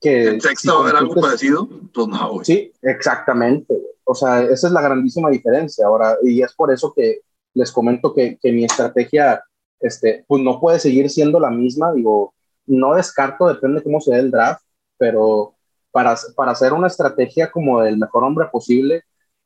[0.00, 1.68] que ¿En sexto va a haber algo parecido?
[1.92, 3.74] Pues no, Sí, exactamente.
[4.04, 7.22] O sea, esa es la grandísima diferencia ahora, y es por eso que
[7.54, 9.42] les comento que, que mi estrategia,
[9.80, 12.34] este, pues no puede seguir siendo la misma, digo,
[12.66, 14.62] no descarto, depende de cómo se dé el draft,
[14.98, 15.54] pero
[15.90, 19.02] para, para hacer una estrategia como el mejor hombre posible,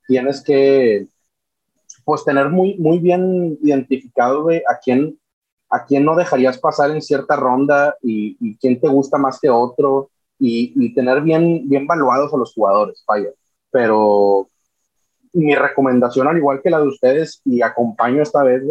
[0.07, 1.07] tienes que
[2.05, 5.19] pues tener muy, muy bien identificado, a quién,
[5.69, 9.51] a quién no dejarías pasar en cierta ronda y, y quién te gusta más que
[9.51, 13.29] otro y, tener bien, bien valuados a los jugadores, vaya.
[13.71, 14.49] Pero
[15.33, 18.63] mi recomendación, al igual que la de ustedes, y acompaño esta vez,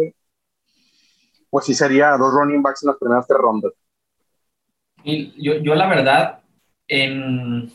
[1.50, 3.72] pues sí sería dos running backs en las primeras tres rondas.
[5.04, 6.40] Yo, yo la verdad,
[6.86, 7.66] creo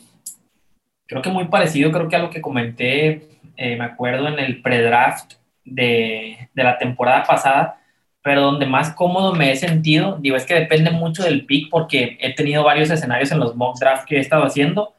[1.22, 5.34] que muy parecido, creo que a lo que comenté, eh, me acuerdo en el pre-draft,
[5.66, 7.80] de, la temporada pasada,
[8.22, 12.16] pero donde más cómodo me he sentido, digo, es que depende mucho del pick porque
[12.20, 14.94] he tenido varios escenarios en los mock draft que he estado haciendo,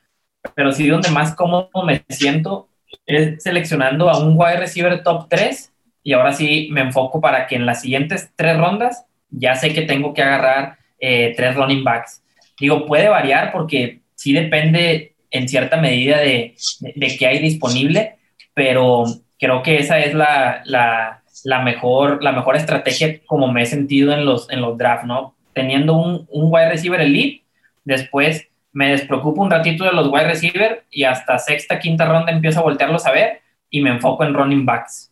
[0.55, 2.69] pero sí donde más cómodo me siento
[3.05, 5.73] es seleccionando a un wide receiver top 3
[6.07, 9.81] y ahora sí me enfoco para que en las siguientes tres rondas ya sé que
[9.81, 12.23] tengo que agarrar eh, tres running backs.
[12.57, 18.15] Digo, puede variar porque sí depende en cierta medida de, de, de qué hay disponible,
[18.53, 19.03] pero
[19.37, 24.13] creo que esa es la, la, la, mejor, la mejor estrategia como me he sentido
[24.13, 25.35] en los, en los drafts, ¿no?
[25.51, 27.43] Teniendo un, un wide receiver elite,
[27.83, 32.61] después me despreocupo un ratito de los wide receiver y hasta sexta, quinta ronda empiezo
[32.61, 35.11] a voltearlos a ver y me enfoco en running backs.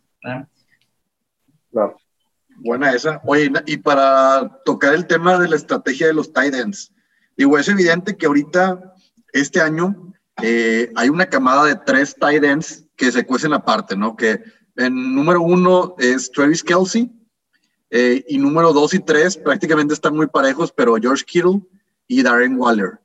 [2.57, 3.21] Buena esa.
[3.25, 6.91] Oye, y para tocar el tema de la estrategia de los tight ends,
[7.35, 8.93] digo, es evidente que ahorita,
[9.33, 14.15] este año, eh, hay una camada de tres tight ends que se cuecen aparte, ¿no?
[14.15, 14.41] Que
[14.77, 17.11] en número uno es Travis Kelsey
[17.89, 21.61] eh, y número dos y tres prácticamente están muy parejos, pero George Kittle
[22.07, 22.99] y Darren Waller.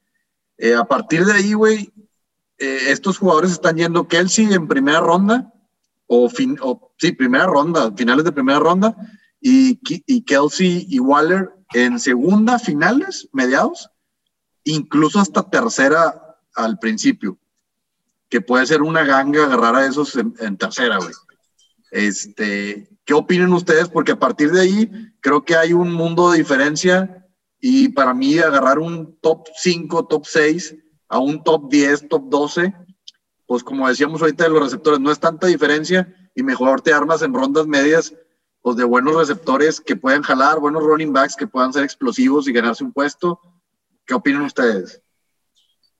[0.58, 1.92] Eh, a partir de ahí, güey,
[2.58, 5.52] eh, estos jugadores están yendo Kelsey en primera ronda,
[6.12, 8.96] o, fin, o sí, primera ronda, finales de primera ronda,
[9.40, 13.88] y, y Kelsey y Waller en segunda, finales, mediados,
[14.64, 17.38] incluso hasta tercera al principio
[18.28, 21.12] que puede ser una ganga agarrar a esos en, tercera, güey.
[21.90, 23.88] Este, ¿Qué opinan ustedes?
[23.88, 27.26] Porque a partir de ahí creo que hay un mundo de diferencia
[27.60, 30.76] y para mí agarrar un top 5, top 6
[31.08, 32.72] a un top 10, top 12,
[33.50, 37.20] pues como decíamos ahorita de los receptores, no es tanta diferencia y mejor te armas
[37.22, 38.14] en rondas medias
[38.62, 42.52] pues de buenos receptores que puedan jalar, buenos running backs que puedan ser explosivos y
[42.52, 43.40] ganarse un puesto.
[44.06, 45.02] ¿Qué opinan ustedes?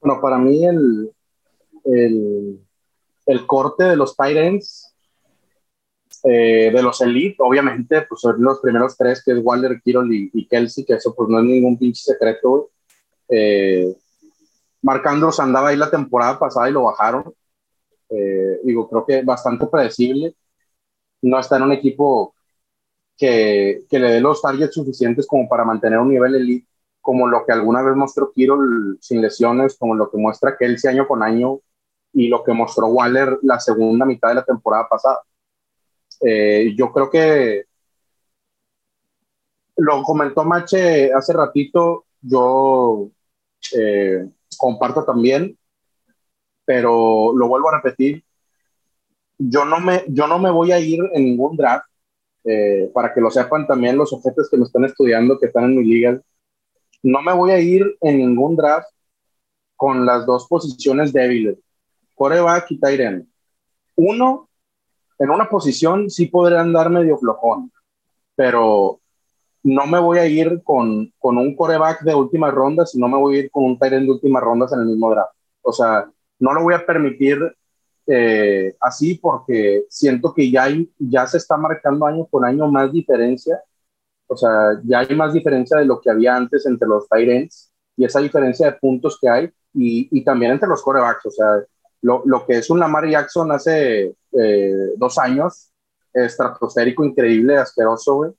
[0.00, 1.10] Bueno, para mí el,
[3.26, 4.94] el, corte de los Tyrants
[6.22, 10.46] eh, de los elite, obviamente, pues son los primeros tres, que es Waller, Kirol y,
[10.46, 12.70] Kelsey, que eso pues no es ningún pinche secreto.
[13.28, 13.92] Eh,
[15.40, 17.34] andaba ahí la temporada pasada y lo bajaron.
[18.10, 20.36] Eh, digo, creo que bastante predecible.
[21.22, 22.34] No está en un equipo
[23.16, 26.68] que, que, le dé los targets suficientes como para mantener un nivel elite,
[27.00, 31.06] como lo que alguna vez mostró Kirol sin lesiones, como lo que muestra Kelsey año
[31.06, 31.60] con año
[32.12, 35.20] y lo que mostró Waller la segunda mitad de la temporada pasada.
[36.20, 37.64] Eh, yo creo que
[39.76, 43.08] lo comentó Mache hace ratito, yo
[43.76, 45.56] eh, comparto también,
[46.70, 48.22] pero lo vuelvo a repetir,
[49.36, 51.86] yo no me, yo no me voy a ir en ningún draft,
[52.44, 55.78] eh, para que lo sepan también los objetos que me están estudiando, que están en
[55.78, 56.22] mi liga,
[57.02, 58.86] no me voy a ir en ningún draft
[59.74, 61.58] con las dos posiciones débiles,
[62.14, 63.26] coreback y tight
[63.96, 64.48] Uno,
[65.18, 67.72] en una posición sí podría andar medio flojón,
[68.36, 69.00] pero
[69.64, 73.34] no me voy a ir con, con un coreback de última ronda, sino me voy
[73.34, 75.32] a ir con un tight de últimas rondas en el mismo draft.
[75.62, 76.08] O sea,
[76.40, 77.38] no lo voy a permitir
[78.06, 82.92] eh, así porque siento que ya, hay, ya se está marcando año con año más
[82.92, 83.62] diferencia.
[84.26, 87.50] O sea, ya hay más diferencia de lo que había antes entre los tight
[87.96, 91.26] y esa diferencia de puntos que hay y, y también entre los corebacks.
[91.26, 91.62] O sea,
[92.02, 95.70] lo, lo, que es un Lamar Jackson hace eh, dos años,
[96.12, 98.32] estratosférico, increíble, asqueroso, güey.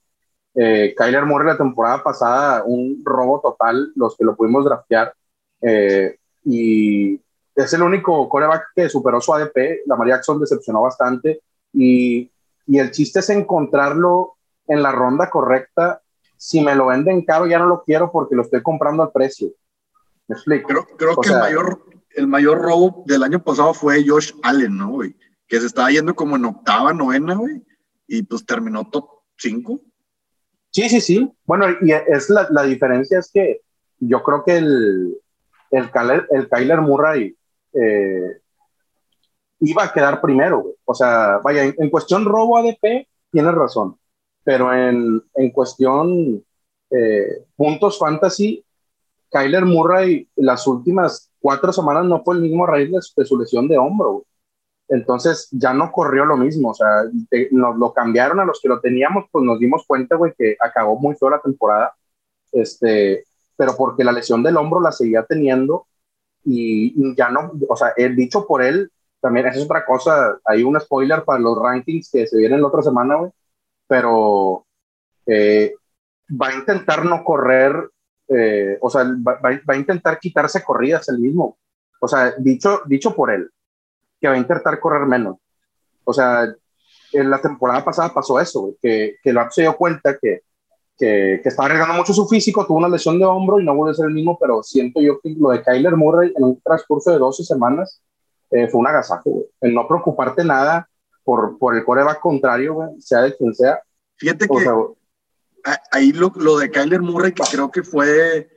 [0.54, 5.14] Eh, Kyler Murray la temporada pasada, un robo total, los que lo pudimos draftear.
[5.62, 7.20] Eh, y
[7.54, 9.82] es el único coreback que superó su ADP.
[9.86, 11.42] Lamar Jackson decepcionó bastante.
[11.72, 12.30] Y,
[12.66, 14.36] y el chiste es encontrarlo
[14.66, 16.02] en la ronda correcta.
[16.36, 19.50] Si me lo venden caro, ya no lo quiero porque lo estoy comprando al precio.
[20.28, 20.68] ¿Me explico?
[20.68, 21.82] Creo, creo que el mayor
[22.14, 25.16] el mayor robo del año pasado fue Josh Allen, ¿no, güey?
[25.46, 27.62] Que se estaba yendo como en octava, novena, güey,
[28.06, 29.80] y pues terminó top 5.
[30.70, 31.32] Sí, sí, sí.
[31.44, 33.60] Bueno, y es la, la diferencia es que
[33.98, 35.18] yo creo que el,
[35.70, 37.36] el, Kyler, el Kyler Murray
[37.74, 38.40] eh,
[39.60, 40.74] iba a quedar primero, güey.
[40.84, 43.98] O sea, vaya, en, cuestión robo ADP, tienes razón,
[44.44, 46.44] pero en, en cuestión
[46.90, 48.64] eh, puntos fantasy,
[49.30, 53.66] Kyler Murray las últimas cuatro semanas no fue el mismo a raíz de, su lesión
[53.68, 54.24] de hombro.
[54.88, 57.04] Entonces ya no corrió lo mismo, o sea,
[57.50, 60.98] nos lo cambiaron a los que lo teníamos, pues nos dimos cuenta, güey, que acabó
[60.98, 61.94] muy feo la temporada,
[62.52, 63.24] este,
[63.56, 65.86] pero porque la lesión del hombro la seguía teniendo
[66.44, 70.78] y, ya no, o sea, el dicho por él, también es otra cosa, hay un
[70.80, 73.30] spoiler para los rankings que se vienen la otra semana, güey,
[73.86, 74.66] pero
[75.26, 75.74] eh,
[76.30, 77.90] va a intentar no correr
[78.34, 81.58] eh, o sea, va, a intentar quitarse corridas el mismo.
[82.00, 83.50] O sea, dicho, dicho por él,
[84.20, 85.36] que va a intentar correr menos.
[86.04, 86.52] O sea,
[87.12, 90.42] en la temporada pasada pasó eso, que, que Lap se dio cuenta que,
[91.02, 93.90] que, que, estaba arriesgando mucho su físico, tuvo una lesión de hombro y no vuelve
[93.90, 97.10] a ser el mismo, pero siento yo que lo de Kyler Murray en un transcurso
[97.10, 98.00] de 12 semanas
[98.52, 100.88] eh, fue un agasajo, El no preocuparte nada
[101.24, 103.80] por, por el coreback contrario, sea de quien sea.
[104.14, 104.70] Fíjate que
[105.90, 108.48] ahí lo, lo, de Kyler Murray, que creo que fue, eh,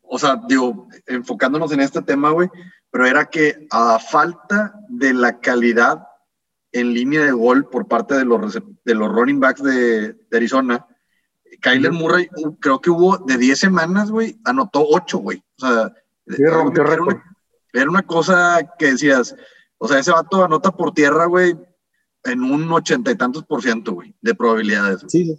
[0.00, 2.48] o sea, digo, enfocándonos en este tema, güey,
[2.90, 6.06] pero era que a falta de la calidad
[6.72, 10.86] en línea de gol por parte de los, de los running backs de, Arizona,
[11.60, 12.28] Kyler Murray,
[12.60, 15.42] creo que hubo de 10 semanas, güey, anotó 8, güey.
[15.60, 15.92] O sea,
[16.26, 17.22] era, una,
[17.72, 19.36] era, una, cosa que decías,
[19.78, 21.56] o sea, ese vato anota por tierra, güey,
[22.24, 25.04] en un ochenta y tantos por ciento, güey, de probabilidades.
[25.08, 25.38] Sí, sí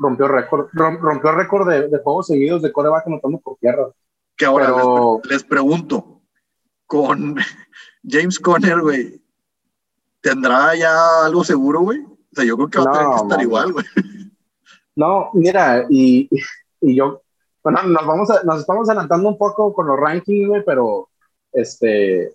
[0.00, 3.90] rompió récord, rompió récord de, de, juegos seguidos de coreback anotando por tierra.
[4.36, 4.72] Que ahora
[5.28, 6.22] les, pregunto,
[6.86, 7.36] con
[8.02, 9.22] James Conner, güey,
[10.22, 12.00] ¿tendrá ya algo seguro, güey?
[12.00, 13.84] O sea, yo creo que va a tener que estar igual, güey.
[14.96, 16.28] No, mira, y,
[16.80, 17.22] y, yo,
[17.62, 21.08] bueno, nos, vamos a, nos estamos adelantando un poco con los rankings, güey, pero
[21.52, 22.34] este,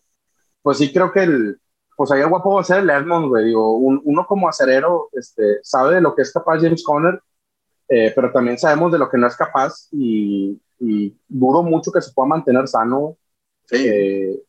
[0.61, 1.59] pues sí creo que el,
[1.95, 5.59] pues ahí el guapo va a ser el Edmond, güey, digo, uno como acerero, este,
[5.63, 7.21] sabe de lo que es capaz James Conner,
[7.87, 12.01] eh, pero también sabemos de lo que no es capaz y, y dudo mucho que
[12.01, 13.17] se pueda mantener sano.
[13.65, 13.87] Sí.
[13.87, 14.43] Eh,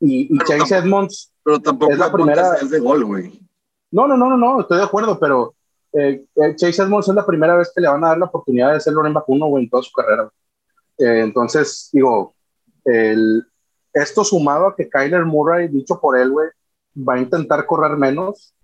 [0.00, 3.40] y, y Chase Edmonds pero tampoco es la primera es de gol, güey.
[3.90, 5.54] No, no, no, no, no, estoy de acuerdo, pero
[5.92, 6.24] eh,
[6.56, 8.92] Chase Edmonds es la primera vez que le van a dar la oportunidad de ser
[8.92, 10.30] Loren Vacuno, en toda su carrera.
[10.98, 12.34] entonces, digo,
[12.84, 13.44] el,
[13.92, 16.48] esto sumado a que Kyler Murray, dicho por él, güey,
[16.96, 18.54] va a intentar correr menos,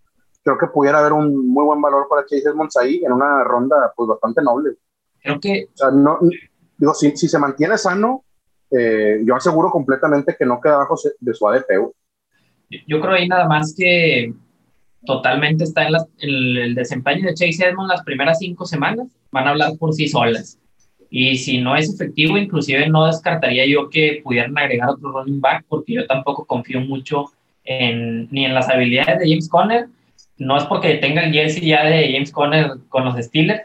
[0.43, 3.93] creo que pudiera haber un muy buen valor para Chase Edmonds ahí en una ronda
[3.97, 4.77] pues bastante noble.
[5.23, 5.69] Creo que...
[5.73, 6.19] O sea, no,
[6.77, 8.25] digo, si, si se mantiene sano,
[8.71, 11.71] eh, yo aseguro completamente que no queda bajo de su ADP.
[12.87, 14.33] Yo, creo ahí nada más que
[15.05, 19.73] totalmente está en, el desempeño de Chase Edmonds las primeras cinco semanas, van a hablar
[19.79, 20.59] por sí solas.
[21.11, 25.65] Y si no es efectivo, inclusive no descartaría yo que pudieran agregar otro running back,
[25.69, 27.27] porque yo tampoco confío mucho
[27.65, 29.87] en, ni en las habilidades de James Conner.
[30.39, 33.63] No es porque tenga el jersey ya de James Conner con los Steelers.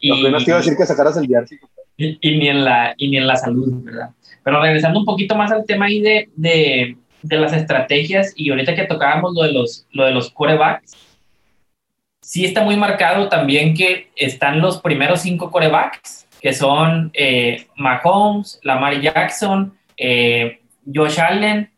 [0.00, 1.58] Y, no te iba a decir que sacaras el jersey.
[1.96, 4.10] Y, ni en la, y ni en la salud, ¿verdad?
[4.42, 8.74] Pero regresando un poquito más al tema ahí de, de, de las estrategias y ahorita
[8.74, 10.96] que tocábamos lo de los, lo de los corebacks,
[12.20, 18.60] sí está muy marcado también que están los primeros cinco corebacks, que son eh, Mahomes,
[18.62, 20.60] Lamar Jackson, eh,
[20.92, 21.70] Josh Allen,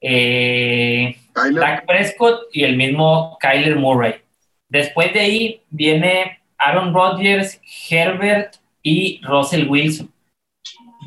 [0.00, 4.14] eh, Dak Prescott y el mismo Kyler Murray.
[4.68, 10.10] Después de ahí viene Aaron Rodgers, Herbert y Russell Wilson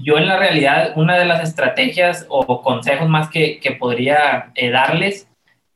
[0.02, 4.70] yo en la realidad, una de las estrategias o consejos más que, que podría eh,
[4.70, 5.28] darles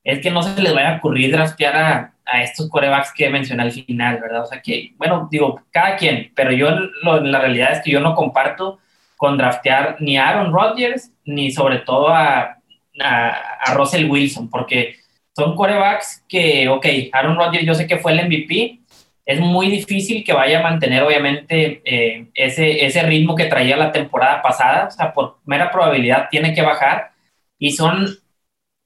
[0.04, 3.64] es que no se les vaya a ocurrir draftear a, a, estos corebacks que mencioné
[3.64, 4.44] al final, ¿verdad?
[4.44, 8.16] O sea que, bueno, digo, cada quien, pero yo la realidad es que yo no
[8.16, 8.80] comparto
[9.16, 12.58] con draftear ni a Aaron Rodgers ni sobre todo a,
[13.02, 13.30] a,
[13.66, 14.98] a Russell Wilson, porque
[15.36, 18.82] son corebacks que, ok, Aaron Rodgers yo sé que fue el MVP,
[19.26, 23.92] es muy difícil que vaya a mantener, obviamente, eh, ese, ese ritmo que traía la
[23.92, 24.88] temporada pasada.
[24.88, 27.12] O sea, por mera probabilidad tiene que bajar.
[27.58, 28.08] Y son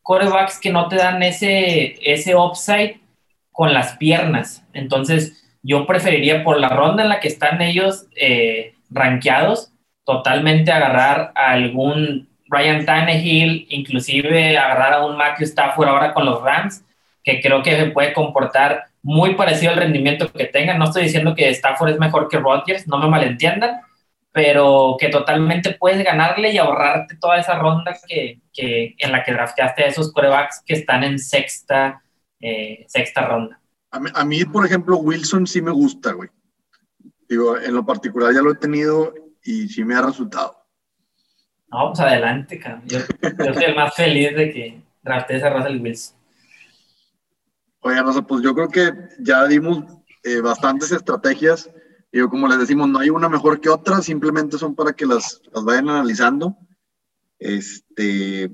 [0.03, 3.01] corebacks que no te dan ese, ese upside
[3.51, 4.63] con las piernas.
[4.73, 9.73] Entonces, yo preferiría por la ronda en la que están ellos eh, rankeados,
[10.05, 16.41] totalmente agarrar a algún Ryan Tannehill, inclusive agarrar a un Matthew Stafford ahora con los
[16.41, 16.85] Rams,
[17.23, 20.77] que creo que se puede comportar muy parecido al rendimiento que tengan.
[20.77, 23.79] No estoy diciendo que Stafford es mejor que Rodgers, no me malentiendan,
[24.33, 29.31] pero que totalmente puedes ganarle y ahorrarte toda esa ronda que, que en la que
[29.31, 32.03] drafteaste a esos corebacks que están en sexta,
[32.41, 33.61] eh, sexta ronda.
[33.91, 36.29] A mí, por ejemplo, Wilson sí me gusta, güey.
[37.29, 40.65] Digo, en lo particular ya lo he tenido y sí me ha resultado.
[41.71, 42.83] No, pues adelante, cabrón.
[42.87, 42.99] Yo,
[43.53, 46.16] soy el más feliz de que draftees a Russell Wilson.
[47.88, 49.85] Oigan, pues yo creo que ya dimos
[50.23, 51.69] eh, bastantes estrategias.
[52.11, 55.41] Y como les decimos, no hay una mejor que otra, simplemente son para que las,
[55.53, 56.57] las vayan analizando.
[57.39, 58.51] Este,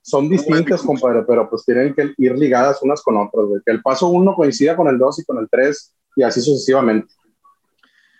[0.00, 4.06] son distintas, compadre, pero pues tienen que ir ligadas unas con otras, Que el paso
[4.06, 7.12] uno coincida con el dos y con el tres y así sucesivamente.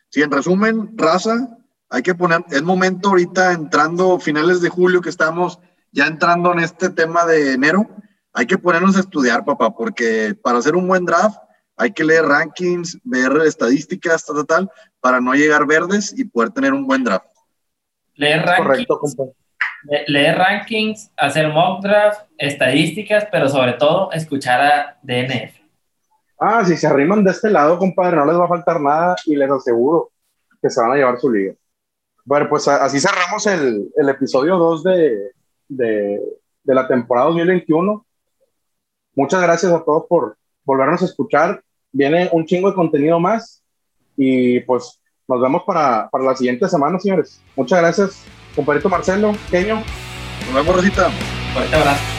[0.09, 1.57] Sí, en resumen, raza,
[1.89, 5.61] hay que poner, es momento ahorita entrando finales de julio que estamos
[5.93, 7.89] ya entrando en este tema de enero,
[8.33, 11.39] hay que ponernos a estudiar, papá, porque para hacer un buen draft
[11.77, 14.71] hay que leer rankings, ver estadísticas, tal, tal,
[15.01, 17.27] para no llegar verdes y poder tener un buen draft.
[18.15, 19.35] Leer rankings, Correcto,
[20.09, 25.57] leer rankings, hacer mock draft, estadísticas, pero sobre todo escuchar a DNF.
[26.41, 29.37] Ah, si se arriman de este lado, compadre, no les va a faltar nada y
[29.37, 30.11] les aseguro
[30.61, 31.55] que se van a llevar su liga.
[32.25, 35.31] Bueno, pues así cerramos el, el episodio 2 de,
[35.69, 36.21] de,
[36.63, 38.05] de la temporada 2021
[39.19, 41.61] muchas gracias a todos por volvernos a escuchar.
[41.91, 43.63] Viene un chingo de contenido más
[44.17, 47.43] y pues nos vemos para, para la siguiente semana, señores.
[47.57, 49.83] Muchas gracias, compadrito Marcelo, Keño.
[50.47, 51.11] Nos vemos, Rosita.
[51.53, 52.18] Fuerte abrazo.